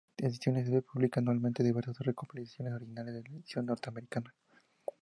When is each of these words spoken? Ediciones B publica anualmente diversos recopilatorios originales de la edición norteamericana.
Ediciones 0.17 0.67
B 0.67 0.81
publica 0.81 1.19
anualmente 1.19 1.61
diversos 1.61 1.99
recopilatorios 1.99 2.73
originales 2.73 3.13
de 3.13 3.21
la 3.21 3.37
edición 3.37 3.67
norteamericana. 3.67 4.33